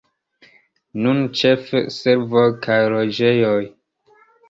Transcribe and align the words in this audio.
Nune 1.03 1.27
ĉefe 1.43 1.83
servoj 1.99 2.49
kaj 2.67 2.81
loĝejoj. 2.97 3.63